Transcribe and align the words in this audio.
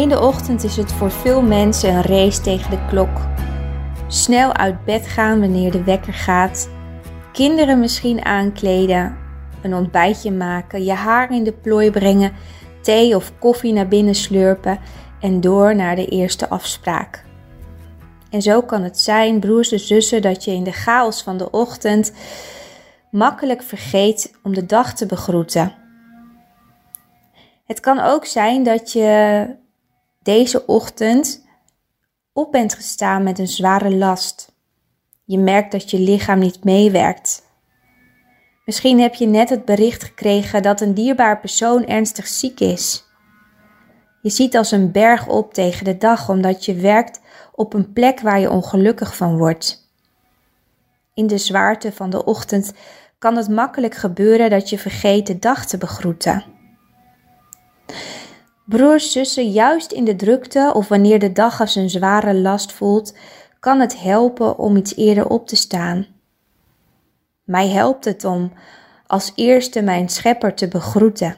In 0.00 0.08
de 0.08 0.20
ochtend 0.20 0.64
is 0.64 0.76
het 0.76 0.92
voor 0.92 1.10
veel 1.10 1.42
mensen 1.42 1.94
een 1.94 2.02
race 2.02 2.40
tegen 2.40 2.70
de 2.70 2.86
klok. 2.88 3.20
Snel 4.08 4.52
uit 4.52 4.84
bed 4.84 5.06
gaan 5.06 5.40
wanneer 5.40 5.70
de 5.70 5.84
wekker 5.84 6.12
gaat, 6.12 6.70
kinderen 7.32 7.80
misschien 7.80 8.24
aankleden, 8.24 9.16
een 9.62 9.74
ontbijtje 9.74 10.32
maken, 10.32 10.84
je 10.84 10.92
haar 10.92 11.32
in 11.32 11.44
de 11.44 11.52
plooi 11.52 11.90
brengen, 11.90 12.32
thee 12.82 13.16
of 13.16 13.32
koffie 13.38 13.72
naar 13.72 13.88
binnen 13.88 14.14
slurpen 14.14 14.78
en 15.20 15.40
door 15.40 15.76
naar 15.76 15.96
de 15.96 16.06
eerste 16.06 16.48
afspraak. 16.48 17.24
En 18.30 18.42
zo 18.42 18.62
kan 18.62 18.82
het 18.82 19.00
zijn, 19.00 19.40
broers 19.40 19.72
en 19.72 19.80
zussen, 19.80 20.22
dat 20.22 20.44
je 20.44 20.50
in 20.50 20.64
de 20.64 20.72
chaos 20.72 21.22
van 21.22 21.36
de 21.36 21.50
ochtend 21.50 22.12
makkelijk 23.10 23.62
vergeet 23.62 24.34
om 24.42 24.54
de 24.54 24.66
dag 24.66 24.94
te 24.94 25.06
begroeten. 25.06 25.74
Het 27.66 27.80
kan 27.80 27.98
ook 27.98 28.24
zijn 28.24 28.62
dat 28.62 28.92
je 28.92 29.58
deze 30.22 30.66
ochtend 30.66 31.46
op 32.32 32.52
bent 32.52 32.74
gestaan 32.74 33.22
met 33.22 33.38
een 33.38 33.48
zware 33.48 33.94
last. 33.94 34.52
Je 35.24 35.38
merkt 35.38 35.72
dat 35.72 35.90
je 35.90 35.98
lichaam 35.98 36.38
niet 36.38 36.64
meewerkt. 36.64 37.42
Misschien 38.64 39.00
heb 39.00 39.14
je 39.14 39.26
net 39.26 39.48
het 39.48 39.64
bericht 39.64 40.04
gekregen 40.04 40.62
dat 40.62 40.80
een 40.80 40.94
dierbaar 40.94 41.40
persoon 41.40 41.86
ernstig 41.86 42.26
ziek 42.26 42.60
is. 42.60 43.04
Je 44.22 44.30
ziet 44.30 44.56
als 44.56 44.70
een 44.70 44.92
berg 44.92 45.28
op 45.28 45.54
tegen 45.54 45.84
de 45.84 45.96
dag 45.96 46.28
omdat 46.28 46.64
je 46.64 46.74
werkt 46.74 47.20
op 47.54 47.74
een 47.74 47.92
plek 47.92 48.20
waar 48.20 48.40
je 48.40 48.50
ongelukkig 48.50 49.16
van 49.16 49.36
wordt. 49.36 49.92
In 51.14 51.26
de 51.26 51.38
zwaarte 51.38 51.92
van 51.92 52.10
de 52.10 52.24
ochtend 52.24 52.72
kan 53.18 53.36
het 53.36 53.48
makkelijk 53.48 53.94
gebeuren 53.94 54.50
dat 54.50 54.70
je 54.70 54.78
vergeet 54.78 55.26
de 55.26 55.38
dag 55.38 55.66
te 55.66 55.78
begroeten. 55.78 56.44
Broers, 58.70 59.12
zussen, 59.12 59.50
juist 59.50 59.92
in 59.92 60.04
de 60.04 60.16
drukte 60.16 60.72
of 60.74 60.88
wanneer 60.88 61.18
de 61.18 61.32
dag 61.32 61.60
als 61.60 61.74
een 61.74 61.90
zware 61.90 62.34
last 62.34 62.72
voelt, 62.72 63.16
kan 63.60 63.80
het 63.80 64.00
helpen 64.00 64.58
om 64.58 64.76
iets 64.76 64.96
eerder 64.96 65.28
op 65.28 65.46
te 65.46 65.56
staan. 65.56 66.06
Mij 67.44 67.68
helpt 67.68 68.04
het 68.04 68.24
om 68.24 68.52
als 69.06 69.32
eerste 69.34 69.82
mijn 69.82 70.08
schepper 70.08 70.54
te 70.54 70.68
begroeten. 70.68 71.36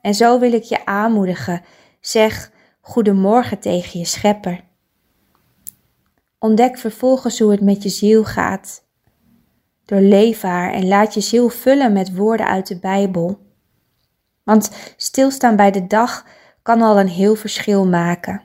En 0.00 0.14
zo 0.14 0.38
wil 0.38 0.52
ik 0.52 0.62
je 0.62 0.86
aanmoedigen. 0.86 1.62
Zeg 2.00 2.52
goedemorgen 2.80 3.58
tegen 3.58 3.98
je 3.98 4.06
schepper. 4.06 4.64
Ontdek 6.38 6.78
vervolgens 6.78 7.38
hoe 7.38 7.50
het 7.50 7.60
met 7.60 7.82
je 7.82 7.88
ziel 7.88 8.24
gaat. 8.24 8.84
Doorleef 9.84 10.42
haar 10.42 10.72
en 10.72 10.88
laat 10.88 11.14
je 11.14 11.20
ziel 11.20 11.48
vullen 11.48 11.92
met 11.92 12.14
woorden 12.16 12.46
uit 12.46 12.66
de 12.66 12.78
Bijbel. 12.78 13.49
Want 14.50 14.70
stilstaan 14.96 15.56
bij 15.56 15.70
de 15.70 15.86
dag 15.86 16.26
kan 16.62 16.82
al 16.82 17.00
een 17.00 17.08
heel 17.08 17.34
verschil 17.34 17.86
maken. 17.86 18.42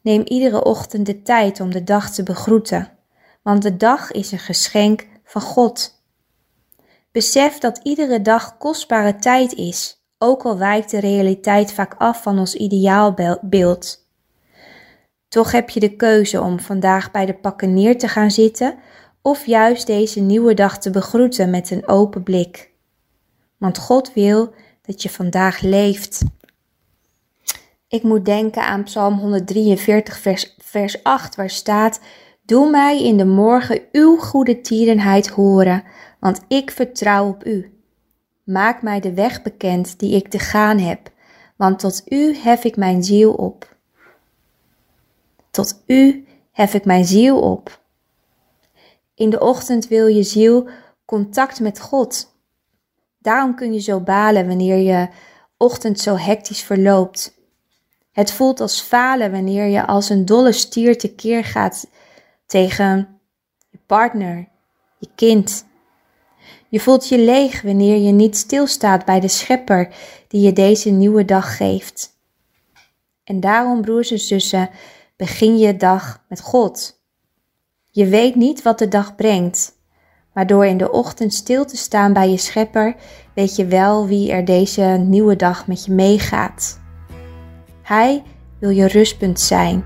Neem 0.00 0.22
iedere 0.24 0.64
ochtend 0.64 1.06
de 1.06 1.22
tijd 1.22 1.60
om 1.60 1.70
de 1.70 1.84
dag 1.84 2.10
te 2.10 2.22
begroeten, 2.22 2.92
want 3.42 3.62
de 3.62 3.76
dag 3.76 4.12
is 4.12 4.32
een 4.32 4.38
geschenk 4.38 5.06
van 5.24 5.42
God. 5.42 6.02
Besef 7.12 7.58
dat 7.58 7.80
iedere 7.82 8.22
dag 8.22 8.58
kostbare 8.58 9.16
tijd 9.16 9.52
is, 9.52 10.04
ook 10.18 10.42
al 10.42 10.58
wijkt 10.58 10.90
de 10.90 11.00
realiteit 11.00 11.72
vaak 11.72 11.94
af 11.98 12.22
van 12.22 12.38
ons 12.38 12.54
ideaalbeeld. 12.54 14.08
Toch 15.28 15.52
heb 15.52 15.70
je 15.70 15.80
de 15.80 15.96
keuze 15.96 16.40
om 16.40 16.60
vandaag 16.60 17.10
bij 17.10 17.26
de 17.26 17.34
pakken 17.34 17.74
neer 17.74 17.98
te 17.98 18.08
gaan 18.08 18.30
zitten 18.30 18.78
of 19.22 19.46
juist 19.46 19.86
deze 19.86 20.20
nieuwe 20.20 20.54
dag 20.54 20.78
te 20.78 20.90
begroeten 20.90 21.50
met 21.50 21.70
een 21.70 21.88
open 21.88 22.22
blik. 22.22 22.74
Want 23.56 23.78
God 23.78 24.12
wil 24.12 24.54
dat 24.82 25.02
je 25.02 25.10
vandaag 25.10 25.60
leeft. 25.60 26.22
Ik 27.88 28.02
moet 28.02 28.24
denken 28.24 28.62
aan 28.62 28.82
Psalm 28.82 29.18
143, 29.18 30.18
vers, 30.18 30.54
vers 30.58 31.02
8, 31.02 31.34
waar 31.36 31.50
staat: 31.50 32.00
Doe 32.42 32.70
mij 32.70 33.02
in 33.02 33.16
de 33.16 33.24
morgen 33.24 33.82
uw 33.92 34.16
goede 34.16 34.60
tierenheid 34.60 35.28
horen, 35.28 35.84
want 36.20 36.40
ik 36.48 36.70
vertrouw 36.70 37.28
op 37.28 37.46
u. 37.46 37.80
Maak 38.44 38.82
mij 38.82 39.00
de 39.00 39.14
weg 39.14 39.42
bekend 39.42 39.98
die 39.98 40.14
ik 40.14 40.28
te 40.28 40.38
gaan 40.38 40.78
heb, 40.78 41.10
want 41.56 41.78
tot 41.78 42.02
u 42.08 42.36
hef 42.36 42.64
ik 42.64 42.76
mijn 42.76 43.04
ziel 43.04 43.32
op. 43.32 43.76
Tot 45.50 45.82
u 45.86 46.26
hef 46.52 46.74
ik 46.74 46.84
mijn 46.84 47.04
ziel 47.04 47.40
op. 47.40 47.80
In 49.14 49.30
de 49.30 49.40
ochtend 49.40 49.88
wil 49.88 50.06
je 50.06 50.22
ziel 50.22 50.68
contact 51.04 51.60
met 51.60 51.80
God. 51.80 52.35
Daarom 53.26 53.54
kun 53.54 53.72
je 53.72 53.80
zo 53.80 54.00
balen 54.00 54.46
wanneer 54.46 54.76
je 54.76 55.08
ochtend 55.56 56.00
zo 56.00 56.16
hectisch 56.16 56.62
verloopt. 56.62 57.34
Het 58.12 58.32
voelt 58.32 58.60
als 58.60 58.80
falen 58.80 59.30
wanneer 59.30 59.66
je 59.66 59.86
als 59.86 60.08
een 60.08 60.24
dolle 60.24 60.52
stier 60.52 60.98
tekeer 60.98 61.44
gaat 61.44 61.90
tegen 62.46 63.20
je 63.70 63.78
partner, 63.86 64.48
je 64.98 65.08
kind. 65.14 65.66
Je 66.68 66.80
voelt 66.80 67.08
je 67.08 67.18
leeg 67.18 67.62
wanneer 67.62 67.96
je 67.96 68.12
niet 68.12 68.36
stilstaat 68.36 69.04
bij 69.04 69.20
de 69.20 69.28
schepper 69.28 69.94
die 70.28 70.42
je 70.42 70.52
deze 70.52 70.90
nieuwe 70.90 71.24
dag 71.24 71.56
geeft. 71.56 72.18
En 73.24 73.40
daarom, 73.40 73.80
broers 73.80 74.10
en 74.10 74.18
zussen, 74.18 74.70
begin 75.16 75.58
je 75.58 75.76
dag 75.76 76.24
met 76.28 76.40
God. 76.40 77.00
Je 77.90 78.06
weet 78.06 78.34
niet 78.34 78.62
wat 78.62 78.78
de 78.78 78.88
dag 78.88 79.14
brengt, 79.14 79.75
maar 80.36 80.46
door 80.46 80.66
in 80.66 80.76
de 80.76 80.90
ochtend 80.90 81.34
stil 81.34 81.64
te 81.64 81.76
staan 81.76 82.12
bij 82.12 82.30
je 82.30 82.36
schepper, 82.36 82.94
weet 83.34 83.56
je 83.56 83.66
wel 83.66 84.06
wie 84.06 84.32
er 84.32 84.44
deze 84.44 84.82
nieuwe 84.82 85.36
dag 85.36 85.66
met 85.66 85.84
je 85.84 85.92
meegaat. 85.92 86.80
Hij 87.82 88.22
wil 88.58 88.70
je 88.70 88.86
rustpunt 88.86 89.40
zijn. 89.40 89.84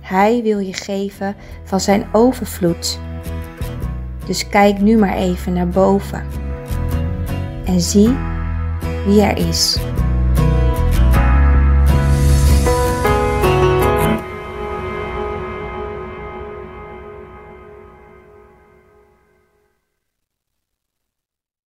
Hij 0.00 0.42
wil 0.42 0.58
je 0.58 0.72
geven 0.72 1.36
van 1.64 1.80
zijn 1.80 2.06
overvloed. 2.12 2.98
Dus 4.26 4.48
kijk 4.48 4.80
nu 4.80 4.96
maar 4.96 5.16
even 5.16 5.52
naar 5.52 5.68
boven 5.68 6.26
en 7.64 7.80
zie 7.80 8.16
wie 9.06 9.22
er 9.22 9.48
is. 9.48 9.78